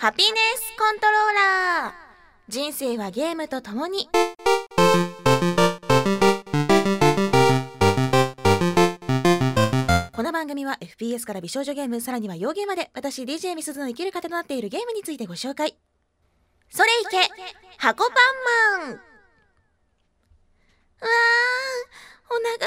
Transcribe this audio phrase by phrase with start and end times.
[0.00, 1.12] ハピネスコントロー
[1.82, 1.94] ラー。
[2.48, 4.08] 人生はゲームとともに。
[10.12, 15.76] この番組は FPS から美少女ゲームさらには洋ゲーまで私 DJ みすずの生きる方となっているゲームについてご紹介。
[16.70, 17.16] それいけ
[17.78, 18.12] 箱パ
[18.76, 18.90] ンマン。
[18.90, 18.98] うわー
[22.30, 22.58] お腹が空い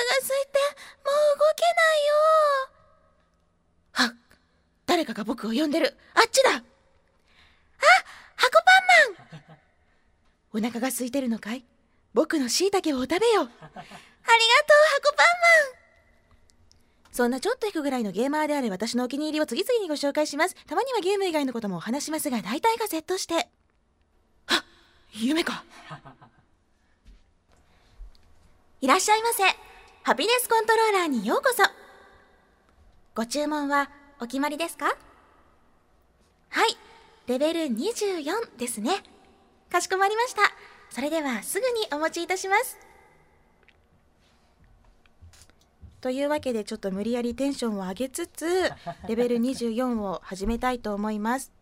[0.48, 0.60] て
[1.06, 1.98] もう動けない
[4.04, 4.04] よ。
[4.08, 4.10] はっ
[4.86, 5.96] 誰かが僕を呼んでる。
[6.14, 6.62] あっちだ。
[7.82, 7.86] あ
[8.36, 8.60] 箱パ
[9.16, 9.58] ンマン。
[10.54, 11.66] お腹が空いてるのかい？
[12.14, 15.26] 僕の椎茸を食べよありがとう箱パン
[15.74, 15.82] マン。
[17.12, 20.56] そんなちょっと引くぐらいのゲーマーである私のお気に入りを次々にご紹介します。
[20.66, 23.50] たまにはゲーム以外のこともお話しますが大体がセットして。
[24.48, 24.64] あ
[25.14, 25.64] 夢か。
[28.82, 29.44] いらっしゃいませ。
[30.04, 31.64] ハピネスコントローラーにようこそ。
[33.14, 33.90] ご注文は
[34.20, 34.98] お決まりですか？
[36.50, 36.78] はい。
[37.32, 38.92] レベル24ですね。
[39.72, 40.42] かしこまりました。
[40.90, 42.78] それではすぐにお持ちいたします。
[46.02, 48.70] というわけでちょっと無理やりテンションを上げつつ
[49.08, 51.54] レベル24を始めたいと思います。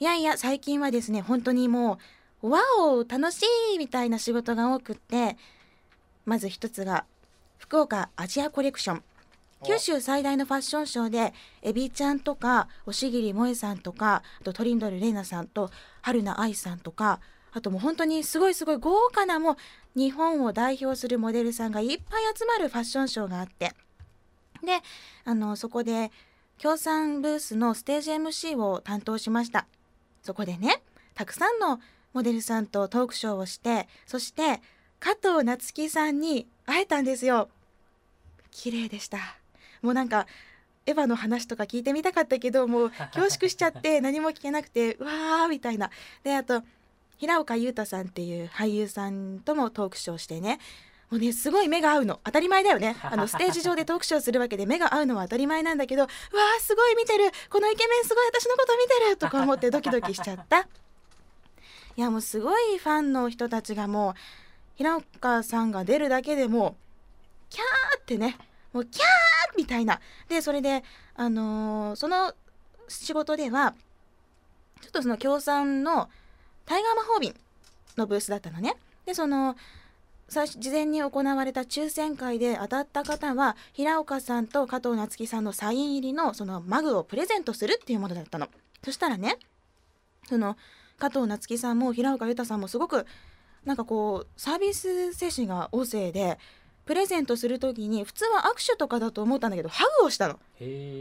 [0.00, 1.98] いやいや最近はですね本当にも
[2.40, 3.42] うわお楽し
[3.74, 5.36] いみたいな仕事が多くって
[6.24, 7.04] まず一つが
[7.58, 9.04] 福岡アジアコレクション
[9.64, 15.70] 九州最大のファッションショーでエビちゃんとか押切萌さんとかあとトリンドル玲奈さんと
[16.02, 17.20] 春菜愛さんとか
[17.52, 19.56] あともう本当にすごいすごい豪華なもう
[19.98, 23.72] 日本を代表するモデルさんがいっぱい集まるファッションショーがあって。
[24.64, 24.80] で
[25.24, 26.10] あのそこで
[26.58, 29.66] 協賛ブースのステージ MC を担当しました。
[30.22, 30.82] そこでね
[31.14, 31.80] たくさんの
[32.12, 34.60] モデルさんとトークショーをしてそして
[35.00, 37.48] 加藤夏樹さんに会えたんですよ。
[38.50, 39.18] 綺麗でした。
[39.82, 40.26] もうなんか
[40.86, 45.90] エヴァの話とか聞いてみたかったけどもう恐縮しちゃって 何も聞けなくてうわーみたいな。
[46.24, 46.62] であと
[47.18, 50.58] 平岡裕太さんっていう俳優さんともトークショーしてね。
[51.10, 52.20] もうねすごい目が合うの。
[52.24, 52.96] 当たり前だよね。
[53.02, 57.30] あのステージ上でトークショーするわけで目が合うのは当たり前なんだけどうわーすごい見てる。
[57.50, 60.60] このイケメンすごい私のこと見てるとか思ってドキドキしちゃった。
[60.60, 64.14] いやもうすごいファンの人たちがもう
[64.76, 66.76] 平岡さんが出るだけでも
[67.50, 68.38] キャーってね
[68.72, 69.04] もうキャー
[69.56, 70.00] みたいな。
[70.28, 70.84] でそれで
[71.14, 72.34] あのーその
[72.88, 73.74] 仕事では
[74.80, 76.08] ちょっとその協賛の
[76.64, 77.34] タイガー魔法瓶
[77.96, 78.76] のブースだったのね。
[79.04, 79.56] でその
[80.28, 88.48] 最初事前に行われた抽選会で当たった方は平岡さんと加藤夏樹さんのサイン入りのそのマグをプレゼントするっていうものだったの。
[88.84, 89.38] そしたらね
[90.28, 90.56] その
[90.98, 93.06] 加藤夏樹さんも平岡裕太さんもすごく
[93.64, 96.38] なんかこうサービス精神が旺盛で
[96.88, 100.40] プレゼントする時に普通は握手とかだと思ったんだけどハグをしたの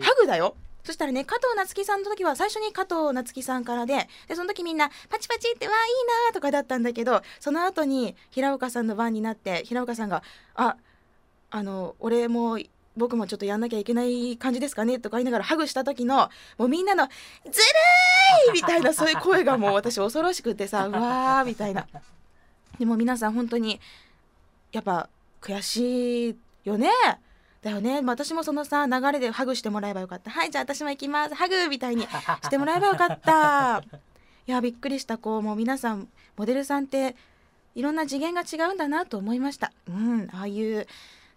[0.01, 0.53] ハグだよ
[0.83, 5.93] そしたらね加藤夏樹さんの時は最初に加藤夏樹さんからででその時みんなパチパチってわあいい
[6.27, 10.23] なとかだったんだけどその後に平岡さんの番になって平岡さんが
[10.55, 10.75] 「あ
[11.51, 12.59] あの俺も
[12.97, 17.07] 僕もちょっとやんなきゃいけない感じですかね」とか言いながらハグした時のもうみんなの
[17.49, 17.51] 「ずる
[18.49, 21.87] い!」みたいなそういう声がもう私恐ろしくてさうわーみたいな。
[22.77, 23.79] でも皆さん本当に
[24.73, 25.07] やっぱ
[25.41, 26.89] 悔しいよね。
[27.61, 30.29] だよね、私もそのさ流れでハグしてもらえばよかった。
[30.29, 31.35] はいじゃあ私も行きます。
[31.35, 33.83] ハグみたいにしてもらえばよかった。
[34.47, 35.17] いやびっくりした。
[35.17, 37.15] こうもう皆さんモデルさんって
[37.75, 39.71] いろんな次元が違うんだなと思いました。
[39.87, 40.87] うんああいう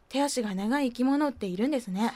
[0.08, 2.12] 手足が長い生き物っているんですね。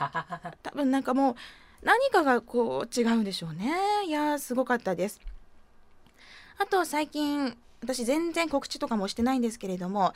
[0.63, 1.35] 多分なんかもう
[1.83, 3.73] 何かがこう違うんでしょうね。
[4.07, 5.21] いやすごかったです。
[6.59, 10.15] あと最近私全然告知とかもしてないんですけれども、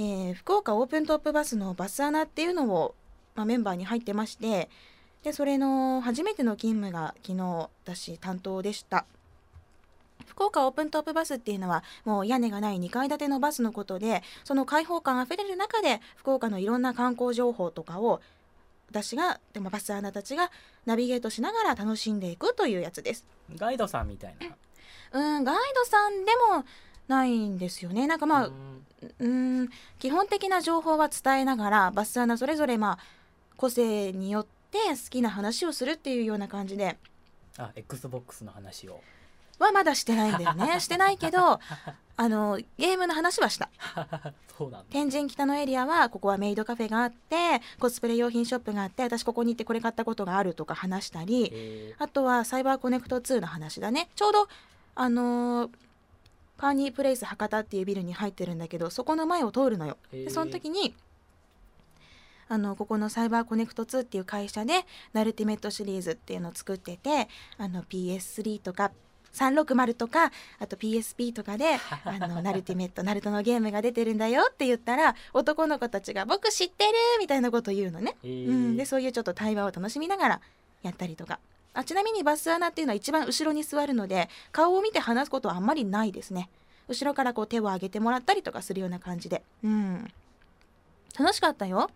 [0.00, 2.94] えー福岡オープントップバスのバスアナっていうのを、
[3.34, 4.70] まあ、メンバーに入ってまして
[5.22, 9.04] でそれの初めての勤務が昨日私担当でした。
[10.26, 18.22] 福岡オープントップバスっていうのはもう屋根がない2階建てのバスのことでその開放感あふれる中で福岡のいろんな観光情報とかを
[18.90, 20.50] 私がでもバスアナたちが
[20.86, 23.26] ナビゲートしながら楽しんでいくというやつです。
[23.56, 24.46] ガイドさんみたいな。
[25.12, 26.64] うんガイドさんでも
[27.10, 28.06] ないんですよね。
[28.06, 28.84] なんかまあうん。
[29.18, 29.68] うん
[29.98, 32.98] 基本的な情報は伝えながらバスアナそれぞれまあ
[33.56, 36.96] 個性によって好きな話をするっていうような感じで。
[37.58, 39.00] あ XBOX の話を。
[39.58, 40.80] はまだしてないんだよね。
[40.80, 41.60] してないけど
[42.16, 43.68] あのゲームの話はした。
[44.56, 44.86] そうなんだ。
[44.90, 54.10] 天神北のエリアはここはメイドカフェがあってコスプレ用品ショップがあって私ここに行ってこれ買ったことがあるとか話したりへあとはサイバーコネクト2の話だね。
[54.14, 54.48] ちょうど
[54.94, 55.70] あのー
[56.60, 59.96] カーニープレイス博多っていうビルに入ってるんだけどそこの前を通るのよ。
[60.12, 60.94] えでその時に
[62.48, 64.84] あのここのサイバーコネクト2っていう会社で
[65.14, 68.90] ナルティメットシリーズっていうのを作っててあの PS3 とか
[69.32, 78.48] 360とかあと PSP とかで「あのナルティメットナルトのゲームが出てるんだよ」って言ったら男の子たちが「僕知ってる!」みたいなことを言うのね、えー。
[78.48, 80.40] うん、でそういうちょっと対話を楽しみながら
[80.82, 81.38] やったりとか
[81.72, 86.50] あちなみにバスアナっていうのは一番後ろに座るので顔を見て話すことはあんまりないですね。
[86.88, 89.42] 後ろからこう手を上げてもらったりとかするような感じで。
[89.62, 90.10] うん。
[91.18, 91.90] 楽しかったよ。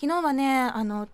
[0.00, 1.08] 昨日はねあの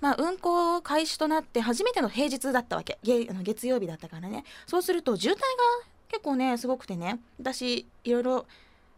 [0.00, 2.98] まあ、運行開始となって初めての平日だったわけ。
[3.02, 4.44] 月あの月曜日だったからね。
[4.66, 5.42] そうすると渋滞が
[6.08, 7.18] 結構ねすごくてね。
[7.38, 8.46] 私いろいろ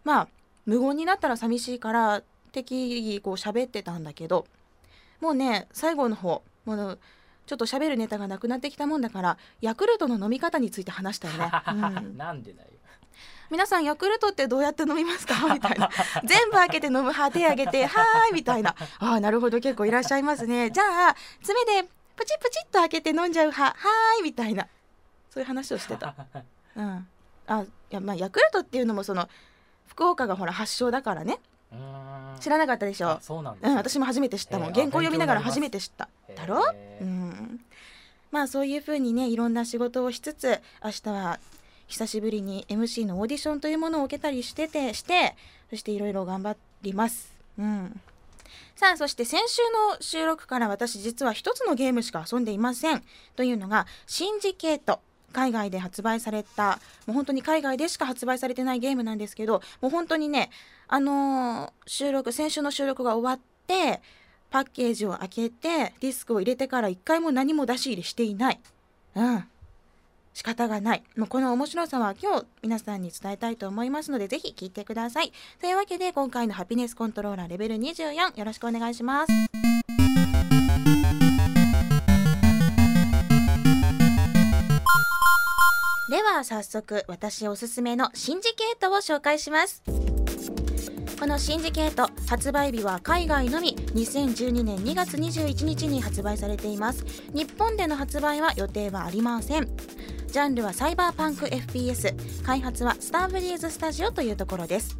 [0.05, 0.29] まあ
[0.67, 2.23] 無言になったら寂しいから
[2.53, 4.47] 適宜こう喋ってたんだけど
[5.21, 6.99] もうね最後の方もう
[7.51, 12.17] ちょっと喋るネタがなくなってきたもんだからヤクルトの飲み方について話したよね、うん。
[12.17, 12.69] なんでだよ。
[13.51, 15.35] 皆さんヤクルトってどうやって飲みますか？
[15.53, 15.91] みたいな。
[16.25, 18.77] 全部開けて飲む派手上げて はーいみたいな。
[19.01, 20.71] ああなるほど結構いらっしゃいますね。
[20.71, 24.69] じゃあ爪でプチプチっと開けて飲んじゃう派はーいみたいな。
[25.29, 26.15] そういう話をしてた。
[26.77, 27.09] うん。
[27.49, 29.29] あいやまあヤクルトっていうのもその
[29.89, 31.41] 福岡がほら発祥だからね
[32.41, 33.11] 知らなかったでしょ？
[33.11, 34.69] あそうなんうん私も初めて知ったもん。
[34.69, 36.09] へー原稿読みながら初めて知った。
[36.35, 36.63] だろ？
[37.01, 37.61] うん。
[38.31, 41.39] まあそういうふうにねいろんな仕事をしつつ明日は
[41.87, 45.35] 久しぶりに MC のオーディションというものを受けたりしててして
[45.71, 47.33] そしていろいろ頑張ります。
[47.59, 48.01] うん。
[48.77, 49.61] さあそして先週
[49.93, 53.03] の収録から私実は一つのゲームしか遊んでいません。
[53.37, 55.01] というのがシンジケート
[55.33, 60.51] 海外で発売されたもう本当に海外でしか発売されてないゲームなんですけどもう本当にね
[60.89, 64.01] あのー収録先週の収録が終わって
[64.51, 68.61] パッケージを開けてディスクを入れてから一回も何も出し入れしていない。
[69.15, 69.45] うん。
[70.35, 71.03] 仕方がない。
[71.17, 75.33] もうこの面白さは今日皆さんに伝えたいと思いますのでぜひ聞いてください。
[75.61, 79.70] というわけで今回のハピネスコントローラーレベル24よろしくお願いします。
[86.11, 89.81] では早速私おすすめのシンジケートを紹介します。
[91.21, 97.05] このシンジケート発売日は海外のみ2012年2月21日に発売されています。
[97.33, 99.69] 日本での発売は予定はありません。
[100.27, 104.97] ジャンルはサイバーパンク FPS 開発はスターブリーズスタジオというところです。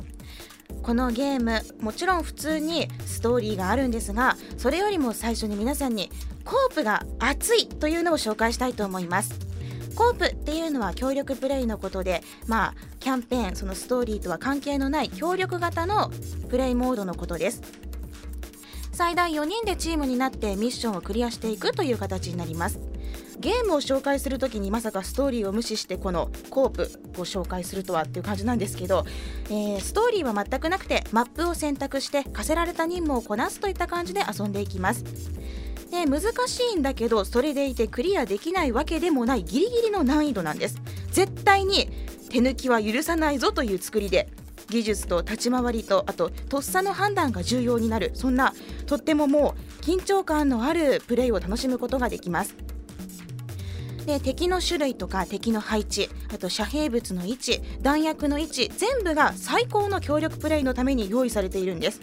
[0.81, 6.09] このゲームもちろん普通にストーリーがあるんですがそれよりも最初に皆さんに
[6.45, 9.50] コープが熱いというのを紹介したいと思います。
[9.95, 16.11] コープっていうのは協力プレイのことでまあキャンペーンそのストーリーとは関係のない協力型の
[16.49, 17.63] プレイモードのことです。
[18.93, 22.81] 最大4人でチームになってミッションをクリアしていくという形になります。
[23.39, 26.83] ゲームを紹介するときにまさかストーリーを無視してこのコープ
[27.17, 29.07] を紹介するとはっていう感じなんですけど、
[29.47, 35.05] えーストーリーは全くなくてマップを選択して課せられた任務をこなすといった感じで遊んでいきます。
[35.91, 40.81] で難しいんだけどそれでいてクリアできないわけでもないギリギリの難易度なんです。
[41.11, 41.89] 絶対に
[42.31, 44.29] 手抜きは許さないぞという作りで
[44.69, 48.13] 技術と立ち回りとあととっさの判断が重要になる。
[48.15, 48.55] そんな
[48.87, 52.55] とってももう緊張感のあるプレイを楽しむことができます。
[54.07, 62.01] で敵の種類とか敵の配置あと遮蔽物の位置弾薬の位置全部が最高の協力プレイのために用意されているんです。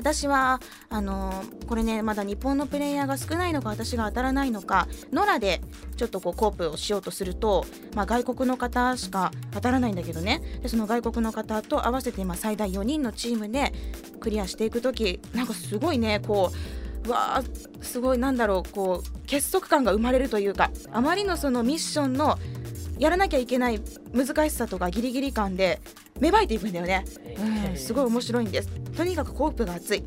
[0.00, 5.60] 私はあのーこれねまだ日本のプレイヤーが少ないのか私が当たらないのかノラで
[5.96, 7.64] ちょっとこうコープをしようとすると、
[7.94, 10.42] まあ、外国の方しか当たらないんだけどね。
[10.62, 13.72] でその外国の方と合わせて今最大4人のチームで
[14.18, 16.50] クリアしていく時なんかすごいねこ
[17.06, 22.38] うわーすごいなんだろうこう結束感が生まれるというかあまりのそのミッションの
[23.00, 23.80] やらなきゃいけない
[24.12, 25.80] 難しさとかギリギリ感で
[26.20, 27.04] 芽生えていくんだよね。
[27.70, 28.68] うん、すごい面白いんです。
[28.68, 30.04] とにかくコープが熱い。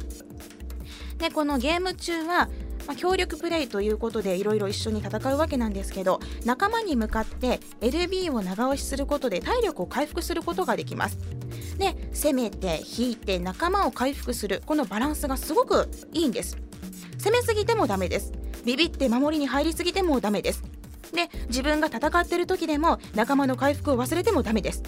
[1.17, 2.49] でこのゲーム中は、
[2.85, 11.17] まあ、協力プレイということでいろいろ一緒に戦うわけなんですけど仲間に向かって LB を長押しすることで体力を回復することができます。
[11.79, 16.57] で攻めて引いて仲間を回復するこのバランスがすごくいいんです。
[17.17, 18.33] 攻めすぎてもダメです。
[18.63, 20.61] ビビって守りに入りすぎてもダメです。
[21.13, 24.83] で自分が戦っている時でも仲間の回復を忘れてもダメです。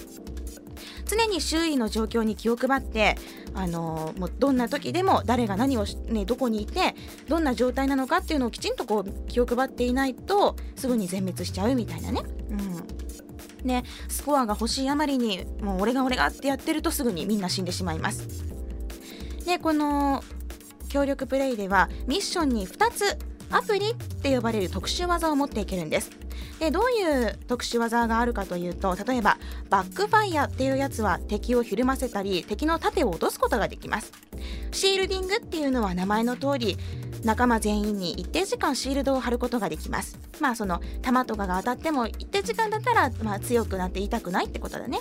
[1.07, 3.15] 常に周囲の状況に気を配って、
[3.53, 6.95] あのもうどんな時でも誰が何を、ね、どこにいて
[7.29, 12.21] どんな状態なのかっていうのをきちんとこう気を配っていないとすぐに全滅しちゃうみたいなね。
[12.49, 12.85] うん
[13.65, 18.27] でスコアが欲しいあまりにもう俺が俺がってやってるとすぐにみんな死んでしまいます。
[19.45, 20.23] でこの
[20.89, 23.17] 協力プレイではミッションに2つ
[23.55, 26.11] アプリって呼ばれる特殊技を持っていけるんです。
[26.59, 29.37] でどういう特殊技があるかというと例えば
[29.69, 34.11] バックファイヤーっていうやつは敵をひるませたり敵の盾を落とすことができます。
[34.71, 36.77] シールディングっていうのは名前の通り
[37.23, 40.19] 仲間全員に一定時間シールドを貼ることができます。
[40.41, 44.99] まあその弾とかが当たっても一定時間だったら、まあ、強くなって痛くないってことだね。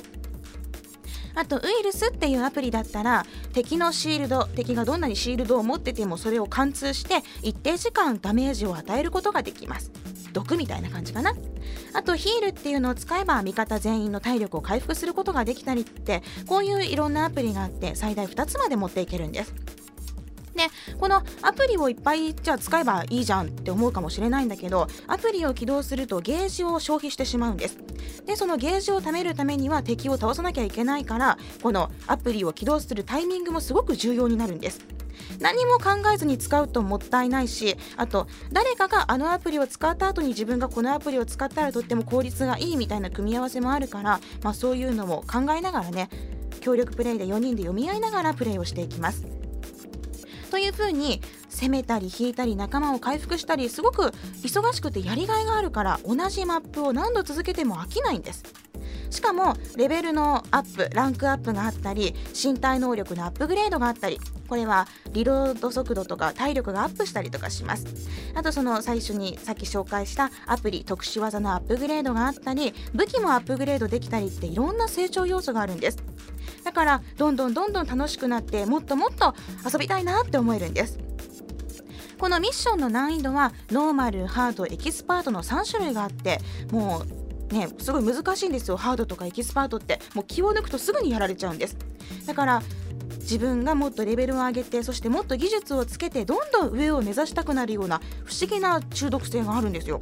[1.34, 9.90] あとウイルスっていうアプリだったら敵のシールド敵がどんなにシールドを持っててもそれを貫通して一定時間ダメージを与えることができます。
[10.32, 11.32] 毒みたいな感じかな。
[11.94, 19.54] あとヒールっていうのを使えば味方全員の体力を回復することができたりってこういういろんなアプリがあって最大2つまで持っていけるんです。
[20.54, 20.68] で
[20.98, 27.78] このアプリをいっぱいじゃあ使えばいいじゃんって思うかもしれないんだけどアプリを起動するとゲージを消費してしまうんです。
[28.26, 34.80] でそのゲージを貯めるためには敵を倒さなきゃいけないからこのアプリを起動するタイミングもすごく重要になるんです。
[35.40, 46.08] 何も考えずに使うともったいないしあと誰かがあのアプリを使った後に自分がこのアプリを使ったらとっても効率がいいみたいな組み合わせもあるから、まあ、そういうのも考えながらね
[46.60, 49.33] 協力プレイで4人で読み合いながらプレイをしていきます。
[50.54, 54.12] という風に攻めたり引いたり仲間を回復したりすごく
[54.44, 58.44] 忙しくてやりがいがあるから同じマップを何度続けても飽きないんです。
[59.10, 67.86] しかもレベルのアップランクアップがあったり身体能力のアップグレードがあったりこれはリロード速度とか体力がアップしたりとかします。
[68.36, 75.98] あとその最初にさっき紹介したアプリ特殊技のアップグレードがあったり武器もアップグレードできたりっていろんな成長要素があるんです。
[76.64, 79.34] だからどんどんどんどん楽しくなってもっともっと
[79.70, 80.98] 遊びたいなって思えるんです。
[82.18, 86.38] このミッションの難易度はノーマルハードエキスパートの3種類があって
[86.70, 87.02] も
[87.50, 88.76] うねすごい難しいんですよ。
[88.76, 90.00] ハードとかエキスパートって。
[90.14, 91.76] もう気を抜くとすぐにやられちゃうんです。
[92.26, 92.62] だから
[93.18, 100.00] 自分がもっとレベルを上げてそしてもっと技術をつけてどんどん上を目指したくなるような不思議な中毒性があるんですよ。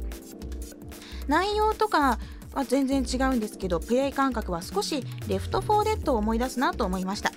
[1.27, 2.19] 内容とか
[2.53, 7.31] は全然違うんですけどプレイ感覚は少し Left 4 Dead を思い出すなと思いました。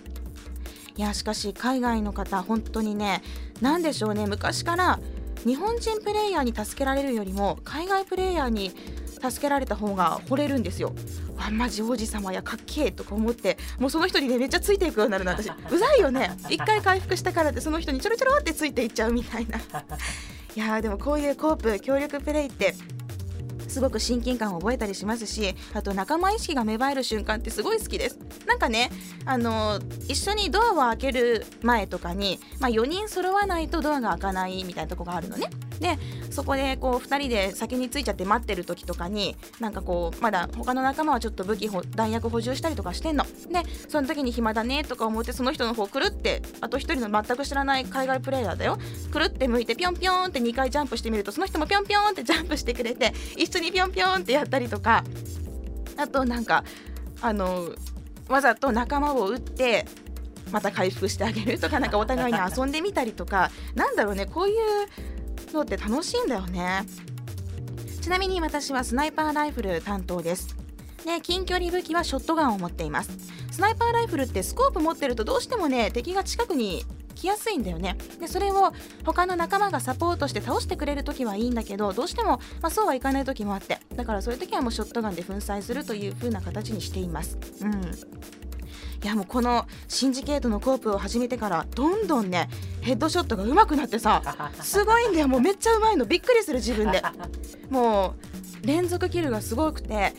[0.96, 3.22] いやしかし海外の方本当にね
[3.60, 4.98] 何でしょうね昔から
[5.44, 8.72] 日本人プレイヤーに助けられるよりも海外プレイヤーに
[9.30, 10.92] 助けられた方が惚れるんですよ。
[11.38, 15.32] あマジ王子様やかっけえとか思ってもうその人にねめっちゃついていくようになるの。
[15.32, 16.30] 私うざいよね。
[16.48, 19.58] 一回回復したからってその人にちょろちょろってついていっちゃうみたいな。
[20.56, 22.74] いやでもこういうコープ協力プレイって
[23.76, 28.18] すごく親近感を覚えたりしますしあと仲間意識が芽生える瞬間ってすごい好きです。
[28.46, 28.90] なんかね
[29.26, 29.78] あの
[30.08, 35.50] 一緒にドアを開ける前とかに、まあ、4人揃わないとドアが開かないみたいなとこがあるのね。
[35.80, 35.98] で
[36.30, 43.24] そこでこう2人で先についちゃって待ってる時とかになんかこうまだ他の仲間はちょっと武器弾薬補充したりとかしてんの。
[43.24, 48.78] でその時に暇だねとか思ってその人の方くるってあと1人の全く知らない海外プレイヤーだよ。
[49.10, 55.04] くるって向いてぴょんぴょんって2回ジャンプしてみるとその人もぴょんぴょんって ジャンプしてくれて一緒にぴょんぴょんってやったりとか。
[55.98, 56.62] あとなんか
[57.22, 57.70] あの
[58.28, 59.86] わざと仲間を撃って
[60.52, 63.50] また回復してあげるとかなんかお互いに遊んでみたりとか。
[63.74, 64.56] なんだろうねこういう
[65.52, 66.84] のって楽しいんだよね。
[68.00, 70.54] ちなみに私はスナイパーライフル担当です。
[71.04, 73.10] で近距離武器はショットガンを持っています。
[73.50, 77.96] スナイパーライフルってスコープ持ってるとどうしてもね敵が近くに来やすいんだよね。
[78.20, 78.72] でそれを
[79.04, 83.78] 他の仲間がサポートして倒してくれる時はいいんだけどどうしても、まあ、そうはいかない時もあって。
[83.94, 87.38] だからそういう時はもうショットガンで粉砕するという風な形にしています。
[87.62, 87.70] うん。
[89.02, 92.48] いやもうこのシンジケートのコープを始めてからどんどんね
[92.80, 94.22] ヘッドショットが上手くなってさ
[94.60, 95.28] すごいんだよ。
[95.28, 97.02] もうめっちゃうまいのびっくりする自分で。
[97.70, 98.14] も
[98.62, 100.12] う連続キルがすごくて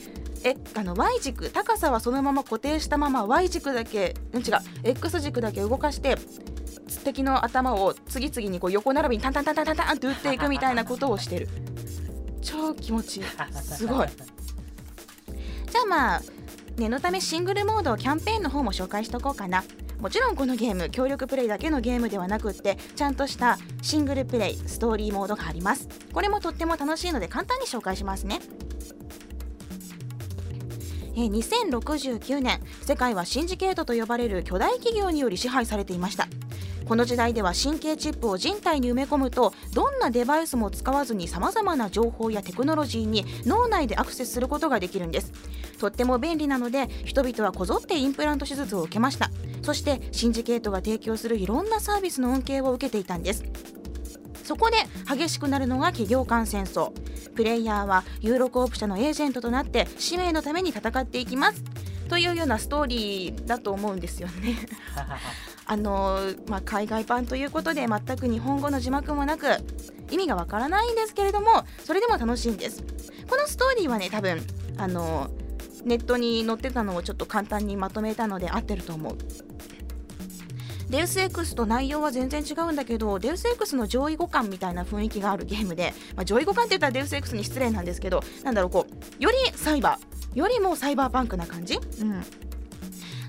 [0.43, 4.43] えあの Y 軸高さはそのまま固定したまま Y 軸だけ違う
[4.83, 6.17] X 軸だけ動かして
[7.07, 11.47] 敵の頭を次々にこう横並びにタンタンタンタンタンタンって打っていくみたいなことをしてる。
[12.41, 13.23] 超気持ちいい。
[13.53, 14.07] すごい。
[15.71, 16.21] じゃあまあ
[16.77, 19.63] 念のためシングルモードキャンペーンの方も紹介しとこうかな。
[19.99, 25.89] もちろんこのゲーム協力プレイだけのゲームではなくってちゃんとしたシングルプレイストーリーモードがあります。
[26.13, 28.39] これもとっても楽しいので簡単に紹介しますね。
[31.15, 36.27] え2069年世界はシンジケートと呼ばれる巨大企業により支配されていました。
[36.87, 45.33] この時代では神経チップを人体に埋め込むとどんなデバイスも使わずにさまざまな情報やテクノロジーに脳内でアクセスすることができるんです。
[45.79, 49.29] とっても便利なので人々はこぞってインプラント手術を受けました。
[49.63, 53.43] そしてシンジケートが提供するいろんなサービスの恩恵を受けていたんです。
[54.45, 54.77] そこで
[55.13, 56.91] 激しくなるのが企業間戦争。
[57.35, 61.61] プレイヤーはユーロコープ社のエージェントとなって使命のために戦っていきます。
[62.07, 64.57] というようなストーリーだと思うんですよね。
[65.69, 69.47] あのまあ、海外版ということで全く日本語の字幕もなく
[70.09, 72.83] 意味がわからないんですけれどもそれでも楽しいんです。
[73.29, 74.41] このストーリーはね多分
[74.77, 75.29] あの
[75.83, 79.17] ネットに載ってたのをちょっと簡単にまとめたので合ってると思う。
[80.89, 92.23] デウス X と内容は全然違うんだけどデウス X の上位互換みたいな雰囲気があるゲームで、まあ、上位互換って言ったらデウス X に失礼なんですけどなんだろうこうよりサイバーよりもサイバーパンクな感じ、うん、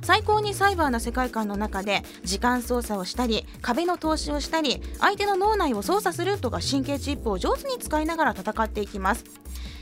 [0.08, 9.24] 最高にサイバーな世界観の中で時間操作をしたり壁の投資をしたり相手の脳内を操作するとか神経チップを上手に使いながら戦っていきます。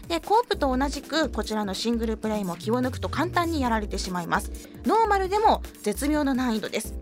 [0.09, 4.51] でコープと同じくこちらのシングルプレイも気を抜くと簡単にやられてしまいます。
[4.85, 6.95] ノーマルでも絶妙の難易度です。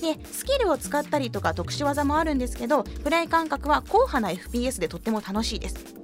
[0.00, 5.96] でスキルを使ったりとか特殊技もあるんですけどプレイ感覚は硬派な FPS でとっても楽しいです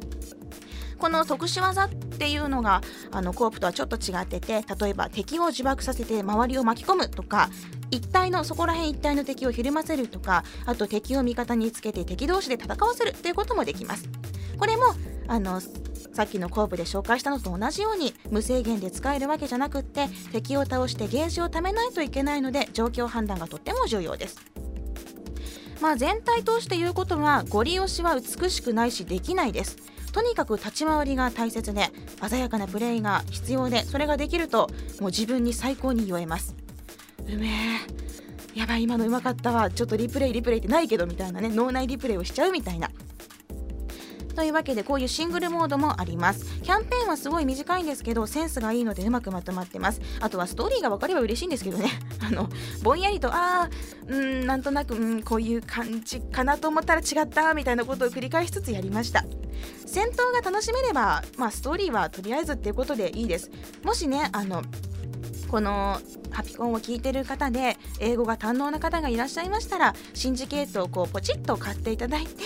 [1.02, 2.80] この特殊技っていうのが
[3.10, 7.50] あのコープとはちょっと違ってて例えば敵を自爆させて周りを巻き込むとか
[7.90, 14.08] 一体のそこら辺一体の敵をひるませるとかあと敵を味方につけて敵同士で戦わせるということもできます。
[14.56, 14.84] これも
[15.26, 24.38] あのさっきのコープで紹介したのと同じように無制限で使えるわけじゃなくって敵を倒してゲージを貯めないといけないので状況判断がとっても重要です。
[25.80, 29.91] まあ全体通して言うことはゴリ押しは美しくないしできないです。
[30.12, 31.88] とにかく立ち回りが大切で
[32.28, 34.68] 鮮やかなプレーが必要でそれができると
[35.00, 36.54] もう自分に最高に酔えます。
[37.26, 38.58] うめえ。
[38.58, 39.70] やばい今のうまかったわ。
[39.70, 41.48] ちょっとリプレイリプレイってないけどみたいなね。
[41.48, 42.90] 脳内リプレイをしちゃうみたいな。
[44.32, 46.60] というわけでこういうシングルモードもあります。
[46.62, 50.00] キャンペーンはすごい短いんですけどセンスがいいのでうまくまとまってます。
[50.20, 51.90] あとはストーリーが分かれば嬉しいんですけどね。
[52.26, 52.48] あの
[52.82, 53.70] ぼんやりとああ
[54.08, 59.24] うんなんとなくうんこういう感じかなと思ったら違ったみたいなことを繰り返しつつやりました。
[59.86, 63.50] 戦闘が楽しめれば、まあ、ストーリーはとりあえずっていうことでいいです。
[63.84, 64.62] もしねあの
[65.52, 72.42] このハピコンを聞いてる方で英語が堪能な方がいらっしゃいましたらシンジケートをこうポチッと買っていただいて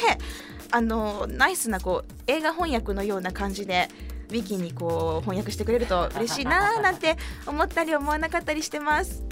[0.70, 3.88] あのナイスなこう映画翻訳のような感じで
[4.28, 9.24] ウィキにこう翻訳してくれると嬉しいなーなんて思ったり思わなかったりしてます。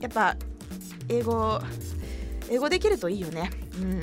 [0.00, 0.36] やっぱ
[1.08, 1.60] 英語
[2.48, 3.50] 英語できるといいよね。
[3.80, 4.00] うん。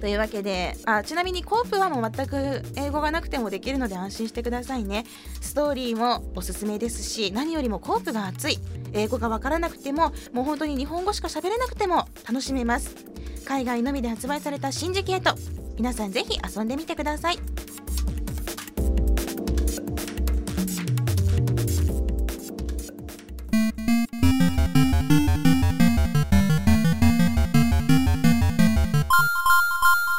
[0.00, 5.04] というわけであちなみにコープはもう全く英語がなくてもできるので安心してくださいね。
[5.40, 8.58] ストーリーもおすすめですし何よりもコープが熱い。
[8.92, 12.94] 英語がわからなくてももう本当に日本語しか喋れなくても楽しめます。
[13.44, 15.38] 海外のみで発売されたシンジケート。
[15.76, 17.38] 皆さんぜひ遊んでみてください。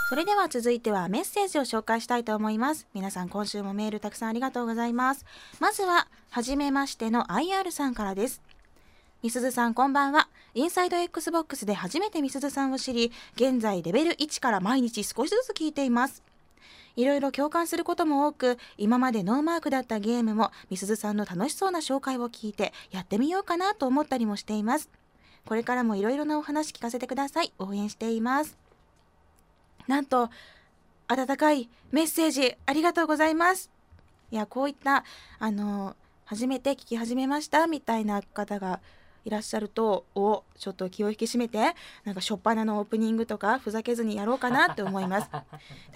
[0.09, 2.87] それでは続いてはメッセージを紹介したいと思います。
[2.95, 5.23] 皆さん今週もメールたくさんありがとうございます。
[5.59, 8.41] まずは初めましての IR さんからです。
[9.21, 10.27] みすずさんこんばんは。
[10.55, 16.23] インサイド XBOX で初めてみすずさんを知り現在レベル1から毎日少しずつ聞いています。
[16.95, 24.89] いろいろ共感することも多く今までノーマークだったゲームもみすずさんの楽しそうな紹介を聞いてやってみようかなと思ったりもしています。
[25.45, 27.53] これからもいろいろなお話聞かせてください。
[27.59, 28.68] 応援しています。
[29.89, 30.29] なんと
[31.07, 33.71] 温かいメッセージありがとうございます。
[34.31, 35.03] いやこういった
[35.39, 38.79] あの初めて聞き始めましたみたいな方が
[39.25, 41.57] いらっしゃるとおちょっと気を引き締めて
[42.05, 45.29] なんか初っ端のオープニングとかふざけずにやろうかなって思います。
[45.33, 45.41] だ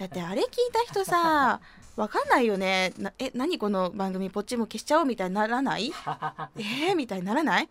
[0.06, 1.60] ってあれ聞いた人さ
[1.94, 2.92] わかんないよね。
[2.98, 5.92] なえ何この番組ポッチも消しちゃおうみたいにならない？
[6.58, 7.68] えー、みたいにならない？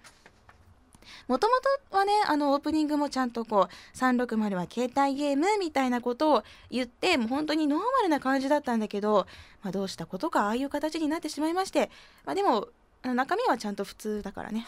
[1.28, 1.56] もとも
[1.90, 9.28] とはねあのオープニングもちゃんとこう360は携帯ゲームみたいなことを言ってもう本当にノーマルな感じだったんだけど、
[9.62, 11.90] まあ、どうしたことかああいう形になってしまいまして、
[12.26, 12.68] まあ、でも
[13.04, 14.66] 中身はちゃんと普通だからね。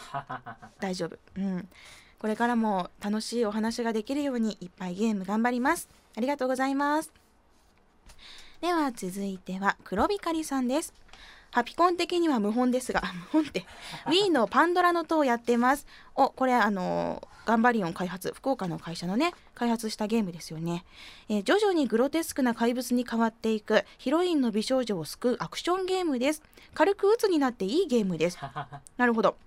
[0.78, 1.16] 大丈夫。
[1.38, 1.68] うん。
[2.18, 5.88] これからも楽しいお話ができるようにいっぱいゲーム頑張ります。
[6.16, 7.12] ありがとうございます。
[8.60, 10.94] では続いては黒光さんです
[11.56, 13.00] ハピコン的には無本ですが
[13.32, 13.64] 無本って
[14.04, 15.86] Wii のパンドラの塔をやってます。
[16.14, 20.84] おこれあのガンバリオン開発福岡の会社のね開発したゲームですよね、
[21.30, 26.42] えー、徐々にグロテスクな怪物に変わっていくヒロインの美少女を救うアクションゲームです。
[26.74, 28.38] 軽く鬱になっていいゲームです。
[28.98, 29.38] なるほど。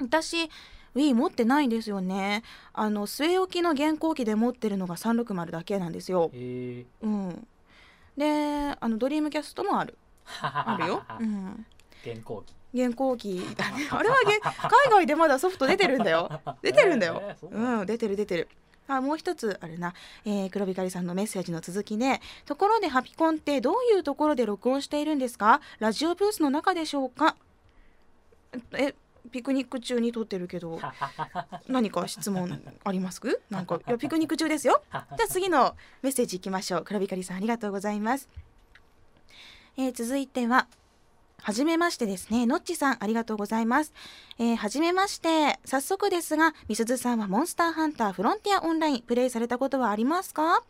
[0.00, 0.48] 私
[0.94, 2.44] Wii 持ってないんですよね。
[2.72, 7.48] あの据え置きの現行機で持ってるのが360だけなんですよ、うん。
[8.16, 9.98] であのドリームキャストもある
[10.42, 11.66] あるよ、うん、
[12.04, 12.54] 現行機。
[12.74, 13.54] 現行機。
[13.56, 16.40] だ ねあれは海外でまだソフト出てるんだよ。
[16.62, 17.48] 出てるんだよ、えー、
[17.80, 18.48] うん出てる出てる。
[18.88, 25.60] あもう一つあるな、えー、黒光さんのメッセージの続きでところでハピコンってどういうところで録音しているんですか？
[25.80, 27.34] ラジオブースの中でしょうか？
[28.72, 28.94] え
[29.32, 30.78] ピクニック中に撮ってるけど。
[31.66, 33.20] 何か質問あります？
[33.50, 34.82] なんかいやピクニック中ですよ。
[34.92, 36.84] じゃあ次のメッセージいきましょう。
[36.84, 38.28] 黒光さんありがとうございます
[39.76, 40.66] えー、続いては
[41.42, 42.46] はじめましてですね。
[42.46, 43.92] のっちさんありがとうございます、
[44.38, 45.60] えー、はじめまして。
[45.64, 50.62] 早速ですがみすずさんはモンスターハンターフロンティアオンラインプレイされたことはありますか？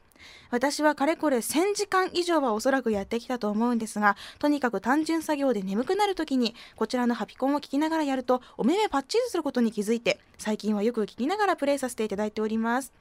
[0.50, 12.92] 私はかれこれ1000時間以上はおそらくやってきたと思うんですがとにかく単純作業で眠くなる時にこちらのハピコンを聞きながらやるとお目目パッチリすることに気づいて最近はよく聞きながらプレイさせていただいております。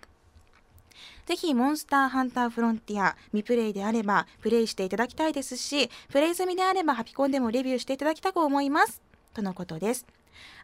[1.25, 9.01] ぜひモンスターハンターフロンティア未プレイであればプレイしていただきたいですしプレイ済みであればハピコンでもレビューしていただきたく思います。
[9.33, 10.05] とのことです。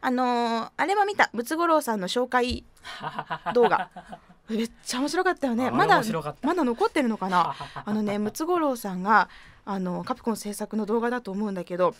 [0.00, 1.30] あのー、あれは見た。
[1.32, 2.64] ムツゴロウさんの紹介
[3.54, 3.90] 動画。
[4.48, 5.70] めっちゃ面白かったよね。
[5.70, 6.02] まだ
[6.42, 7.54] まだ残ってるのかな？
[7.84, 9.28] あのねムツゴロウさんが
[9.64, 11.94] あのカプコン制作の動画だと思うんだけど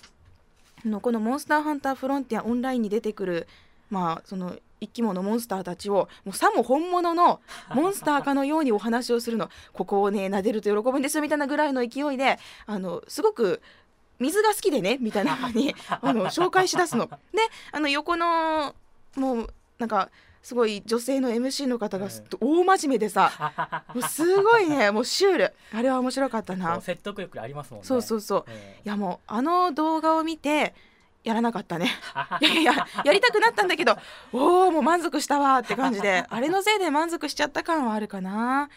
[0.85, 3.49] のこのモンスターハンターフロンティアオンラインに出てくる
[3.90, 7.40] まあその生き物モンスターたちをもうさも本物の
[7.75, 9.49] モンスターかのようにお話をするの。
[9.73, 13.62] ここをね撫でると喜ぶんですよみたいなぐらいの勢いであのすごく
[14.18, 17.07] 水が好きでねみたいな 風にあの紹介しだすの。
[17.07, 17.12] で
[17.71, 18.75] あの横の
[19.16, 20.11] もうなんか
[20.42, 22.09] すごい女性の MC の方が
[22.40, 23.53] 大真面目でさ、
[23.95, 25.55] もうすごいねもうシュール。
[25.73, 26.81] あれは面白かったな。
[26.81, 27.87] 説得力ありますもんね。
[27.87, 30.75] そうそうそう、えー、いやもうあの動画を見て
[31.24, 31.90] やらなかったね。
[32.40, 33.96] いやいややりたくなったんだけど
[34.32, 38.68] おおもう満足したわって感じで あれのせいで満足しちゃった感はあるかな。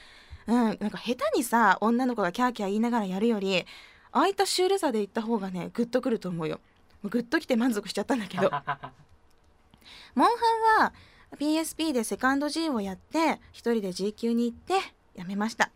[0.47, 3.65] うんなんか下手にさ女の子がキャーキャー言いながらやるより
[4.11, 6.59] ああいったシュールさで言った方がねグッとくると思うよ。
[7.03, 8.51] グッときて満足しちゃったんだけど。
[10.13, 10.93] モンハンは
[11.37, 14.73] PSP でセカンド G をやって一人で G 級に行って
[15.15, 15.71] やめました。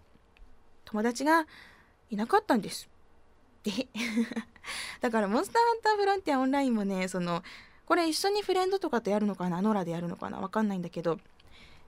[0.85, 1.45] 友達が
[2.09, 2.89] いなかったんです
[3.71, 3.87] で。
[5.01, 7.43] だからモンスターハンターフロンティアオンラインもねその
[7.85, 11.19] これ一緒にフレンドとかとやるのかなノラでやるのかなわかんないんだけど。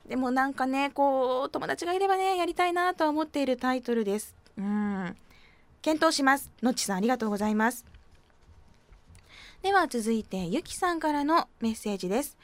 [0.08, 4.36] でもなんかねこう友達がいればねやりたいなとは思っているタイトルです。
[4.58, 5.16] うん。
[5.82, 6.50] 検討します。
[6.62, 7.86] のっちさんありがとうございます。
[9.62, 12.38] では続いてゆきさんからのメッセージです。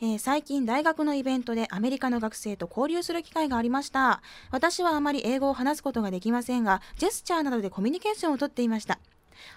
[0.00, 4.22] えー、最近大学のイベントでアメリカの学生と交流する機会がありました。
[4.50, 8.98] 私はあまり英語を話すことができませんがジェスチャーなどでコミュニケーションをとっていました。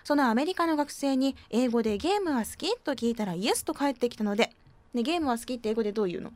[0.03, 4.51] そのアメリカの学生に英語でゲームは好きと聞いたらイエスと返ってきたので、
[4.93, 6.33] ね、ゲームは好きって英語でどう言うの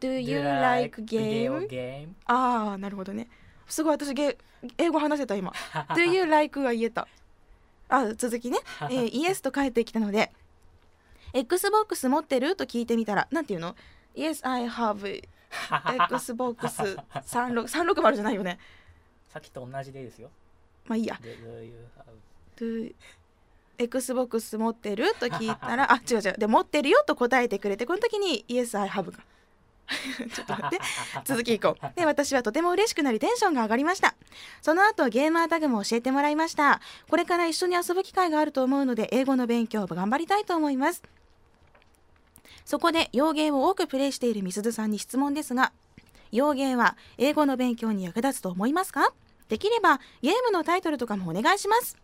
[0.00, 2.08] ?Do you like game?
[2.26, 3.28] ああなるほどね。
[3.66, 4.36] すごい私ゲ
[4.78, 5.52] 英語話せた今。
[5.94, 6.62] Do you like?
[6.62, 7.08] が言えた。
[7.88, 10.32] あ続きね、えー、イエスと返ってきたので
[11.32, 12.56] XBOX 持ってる？
[12.56, 13.76] と聞いてみたらなんていうの
[14.14, 15.22] ?Yes, I have
[15.70, 17.02] Xbox360
[18.14, 18.58] じゃないよね。
[19.28, 20.30] さっきと同じでいいですよ。
[20.86, 21.18] まあいいや。
[23.78, 25.14] Xbox 持ってる？
[25.14, 26.32] と聞いたら あ違う違う。
[26.38, 29.18] で持ってるよと答えてくれてこの時に Yes, I have が。
[30.34, 30.80] ちょっと待って。
[31.24, 31.92] 続きいこう。
[31.94, 34.14] で私はとても嬉しくなりテンションが上がりました。
[34.62, 36.80] その後ゲーマータグも教えてもらいました。
[37.08, 41.02] これから一緒に遊ぶ機会があると思うので英語の勉強を頑張りたいと思います
[42.66, 45.72] そこで洋芸を多くプレイしているみすずさんに質問ですが
[46.32, 49.12] 洋芸は英語の勉強に役立つと思いますか？
[49.48, 51.96] できればゲームのタイトルとかもお願いします。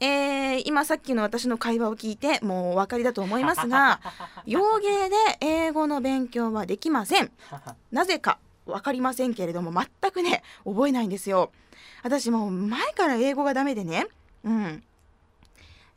[0.00, 4.00] えー、今さっきの私の会話を聞いてもうお分かりだと思いますが
[4.44, 7.30] 洋ゲーで英語の勉強はできません。
[7.92, 11.52] なぜか分かりませんけれども全くね覚えないんですよ。
[12.02, 14.06] 私もう前から英語がダメでね。
[14.44, 14.82] うん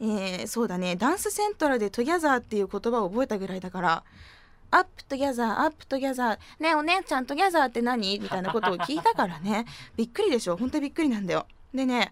[0.02, 0.96] えー、そうだね。
[0.96, 4.04] ダンスセントラルで「together」っていう言葉を覚えたぐらいだから
[4.40, 6.40] 「up together up together。
[6.60, 9.66] ねお姉ちゃん together って何?」みたいなことを聞いたからね。
[9.98, 10.56] びっくりでしょ。
[10.56, 11.48] 本当にびっくりなんだよ。
[11.74, 12.12] でね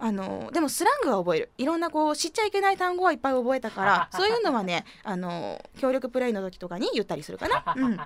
[0.00, 1.50] あのでもスラングは覚える。
[1.58, 7.62] いろんなこう知っちゃいけない単語はいっぱい覚えたから そういうのはねあの協力プレイの時とかに言ったりするかな。
[7.76, 8.00] うん。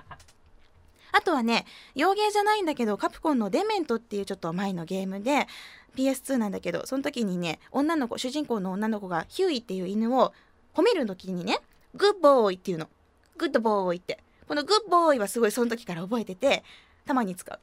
[1.13, 5.47] あとはね洋芸じゃないんだけどカプコンの「デメント」っていうちょっと前のゲームで
[5.95, 10.33] PS2 なんだけどその時にね女の子主人公の女の子がヒューイっていう犬を
[10.75, 11.59] 褒める時にね
[11.95, 12.87] グッボーイっていうの。
[13.37, 14.19] グッドボーイって。
[14.47, 16.63] このグッボーイはすごいその時から覚えてて
[17.05, 17.59] たまに使う。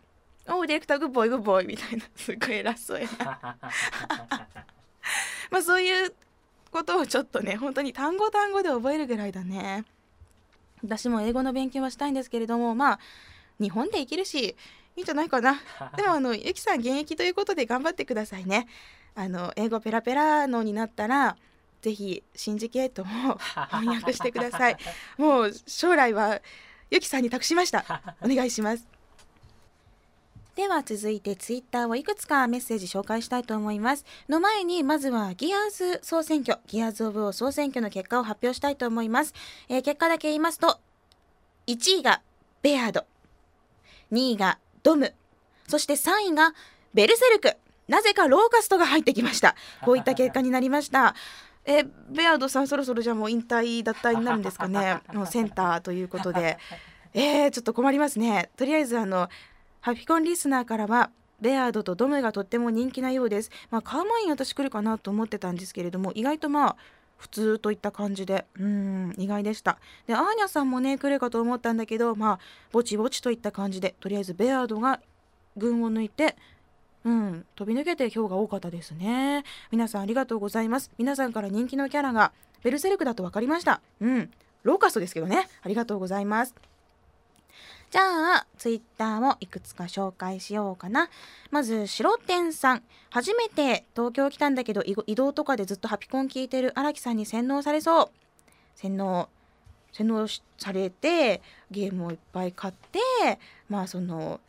[0.53, 2.05] おおディレクターグッボーイグッボーイみたいな。
[2.17, 3.57] すごい偉そうやな。
[5.51, 6.15] まあそういう
[6.71, 9.85] ことをちょっとね本当に単語単語で覚えるぐらいだね。
[10.83, 13.01] 私も英語の勉強はしたいんですけれどもまあ
[13.61, 14.57] 日本で生きるし
[14.97, 15.61] いいんじゃないかな。
[15.97, 18.69] でもあのゆきさん現役ということで頑張ってくださいね。
[19.15, 21.37] あの英語ペラペラのになったら
[21.83, 23.39] ぜひシンジケートも
[23.71, 24.77] 翻訳してください。
[25.19, 26.41] もう将来は
[26.91, 27.85] ゆきさんに託しました。
[28.23, 28.87] お願いします。
[30.55, 34.05] では続いてツイッターをいくつかメッセージ紹介したいと思います。
[34.29, 39.35] の前にまずはギアーズ総選挙ギアーズオブオ総選挙の結果を発表したいと思います、
[39.69, 40.79] えー、結果だけ言いますと
[41.67, 42.23] 1位が
[42.63, 43.05] ベアード
[44.13, 45.12] 2位がドム。
[45.66, 46.55] そして3位が
[46.92, 47.57] ベルセルク。
[47.88, 49.57] なぜかローカストが入ってきました。
[49.83, 51.16] こういった結果になりました。
[51.66, 55.01] えベアードさんそろそろじゃあもう引退脱退になるんですかね。
[55.12, 56.59] もうセンターということで。
[57.14, 58.51] えー、ちょっと困りますね。
[58.57, 59.29] とりあえずあの
[59.81, 63.51] ハピコンリスナーからはベアードとドムがとっても人気なようです。
[63.70, 66.77] まあ買う前に私来るかなと思ってたんですけれども意外とまあ
[67.16, 68.46] 普通といった感じで。
[68.59, 69.79] うん意外でした。
[70.07, 72.38] でアーニャさんもね来るかと思ったんだけどまあ
[72.72, 75.00] ぼちぼちといった感じでとりあえずベアードが
[75.57, 76.37] 群を抜いて
[77.05, 79.44] うん飛び抜けて票が多かったですね。
[79.70, 80.90] 皆さんありがとうございます。
[80.98, 83.81] 皆さんから人気のキャラがベルセルクだと分かりました。
[84.00, 84.31] うん
[84.62, 85.48] ローカストですけどね。
[85.62, 86.55] ありがとうございます。
[87.95, 91.11] じゃあ、ツイッターもいくつか紹介しようかな。
[91.53, 92.83] まず、白天さん。
[93.09, 98.11] 初めて東京来たんだけど、移動とかでずっとハピコン聞いてる荒木さんに洗脳されそう。
[98.75, 99.29] 洗脳、
[99.93, 100.27] 洗脳
[100.59, 102.99] されて、ゲームをいっぱい買って、
[103.69, 104.41] まあその、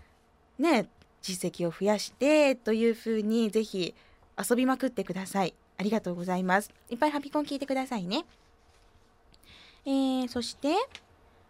[0.57, 0.87] ね、
[1.21, 3.93] 実績を増やしてという風にぜひ
[4.39, 5.53] 遊びまくってください。
[5.77, 6.71] ありがとうございます。
[6.89, 8.25] いっぱいハピコン聞いてくださいね。
[9.85, 10.73] えー、そして、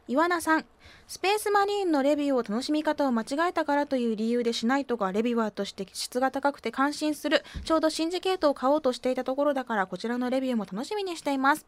[0.07, 0.65] 岩名さん。
[1.07, 11.67] スペースマリーンのレビューを楽しみ方を間違えたからという理由でしないとかレビュアーとして質が高くて感心するちょうどシンジケートを買おうとしていたところだからこちらのレビューも楽しみにしています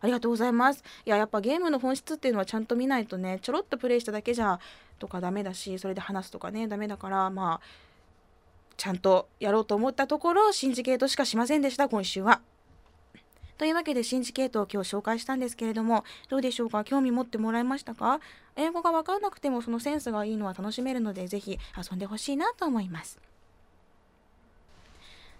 [0.00, 4.58] ありがとうございますいややっぱゲームの本質っていうのはちゃんと見ないとねちょろっとプレイしただけじゃ
[4.98, 7.90] とかダメだしそれで話すとかねダメだからまあ
[8.78, 12.40] ちゃんとやろうと思ったところシンジケートしかしませんでした今週は
[13.60, 16.82] というわけでシンジケートを今日紹介したんですけれどもどうでしょうか？
[16.82, 18.18] 興味持ってもらえましたか？
[18.56, 23.20] 英語が分からなくてもそのセンスがいいのは楽しめるのでぜひ遊んでほしいなと思います。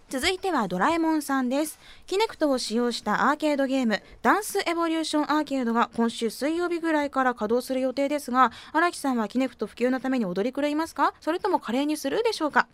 [0.07, 1.79] 続いてはドラえもんさんです。
[2.05, 11.15] キネクトを使用したアーケードゲーム、ダンスエボリューションアーケードが今週水曜日ぐらいから稼働する予定ですが、荒木さんはキネクト普及のために踊り狂いますか？
[11.21, 12.67] それとも華麗にするでしょうか？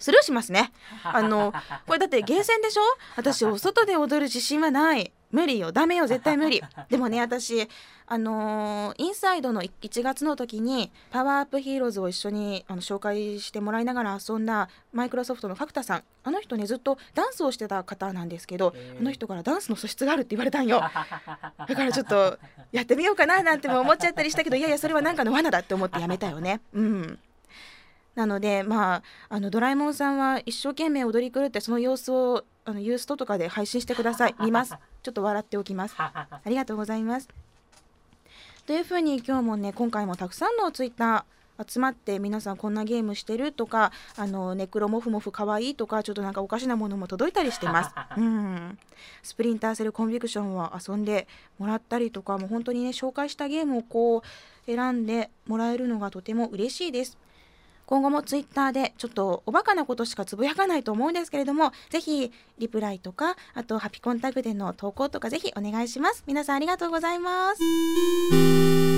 [0.00, 0.72] スルーしますね。
[1.04, 1.52] あの、
[1.86, 2.80] これだってゲーセンでしょ？
[3.16, 5.12] 私、お外で踊る自信はない。
[5.30, 5.70] 無理よ。
[5.70, 6.08] ダメよ。
[6.08, 6.60] 絶対無理。
[6.90, 7.68] でもね、私、
[8.06, 16.02] あのー、インサイドの1月の時に、パワーアップヒーローズを一緒にあの紹介してもらいながら遊んだマイクロソフトのファクタさん。
[16.24, 20.80] あの人ね、ずっとダンスをしてた方なんですけど、あの人からダンスの素質があるって言われたんよ。
[20.82, 20.90] だ
[21.76, 22.38] からちょっと、
[22.72, 26.60] やってみようかななんても思っちゃったりしたけど、いやいや、それはなんかの罠だって思ってやめたよね。
[26.72, 27.18] うん。
[28.14, 34.34] なのでまああのドラえもんさんは一生懸命踊り狂ってその様子をあのユーストとかで配信してください。
[34.42, 34.74] 見ます。
[35.02, 35.94] ちょっと笑っておきます。
[35.98, 37.28] ありがとうございます。
[38.66, 47.90] というふうに今日もね今回もたくさんのツイッター集まって皆さんこんなゲームしてるとかあのネクロモフモフかわいいとかちょっとなんかおかしなものも届いたりしてます。
[48.16, 48.78] うん。
[49.22, 51.26] スプリンターセルコンビクションを遊んで
[51.58, 57.18] もらったりとかもう本当にね紹介したゲームをこう選んでもらえるのがとても嬉しいです
[57.90, 66.22] 今後もツイッターでちょっとおバカなことしかつぶやかないと思うんですけれども、ぜひリプライとか、あとハピコンタグでの投稿とかぜひお願いします。
[66.26, 68.89] 皆さんありがとうございます。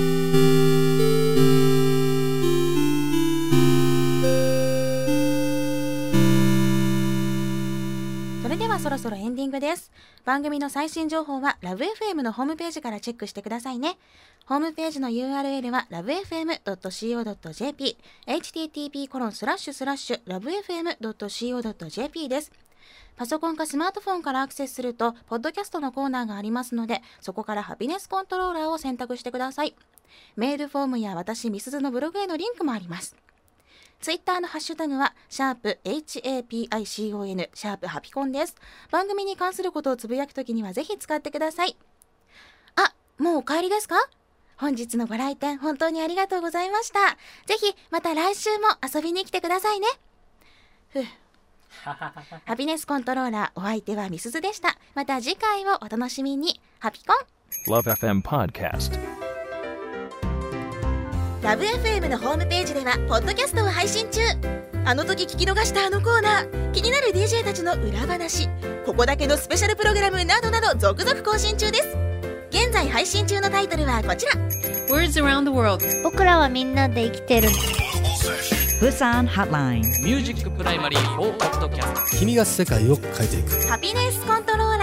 [8.73, 9.91] はそろそろエンディングです。
[10.25, 13.99] 番組の最新情報はラブ f m のホームページからチェックしてくださいね。
[14.47, 22.51] ホームページの URL は lovefm.co.jp http コロンスラッシュスラッシュ lovefm.co.jp です。
[23.15, 29.75] パソコンかスマートフォンからアクセスすると、ポッドキャストのコーナーがありますので、そこからハピネスコントローラーを選択してください。
[30.35, 33.15] メールフォームや私、みすずのブログへのリンクもあります。
[34.03, 38.53] ツイッターのハッシュタグは、シャープ HAPICON、シャープハピコンです。
[38.91, 41.77] 番組に関することをつぶやくときにはぜひ使ってください。
[42.75, 43.95] あ、もうお帰りですか？
[44.57, 46.99] 本日のご来店本当にありがとうございました。
[47.45, 49.87] ぜひまた来週も遊びに来てくださいね。
[50.89, 51.03] ふう。
[51.83, 54.77] ハピネスコントローラーお相手はみすずでした。
[54.95, 56.59] また次回をお楽しみに。
[56.79, 57.17] ハピコン
[57.73, 59.22] LoveFM Podcast
[61.43, 64.21] LoveFM のホームページではポッドキャストを配信中。
[64.85, 68.47] あの時聞き逃したあのコーナー気になる DJ たちの裏話。
[68.85, 71.97] ここだけのスペシャルプログラムなどなど続々更新中です。
[72.49, 74.31] 現在配信中のタイトルはこちら。
[74.89, 75.83] Words around the world.
[76.01, 77.49] 僕らはみんなで生きてる。
[78.79, 83.67] プサンホットライン Music Primary for Podcast 君が世界を変えていく。
[83.67, 84.82] ハピネスコントローラ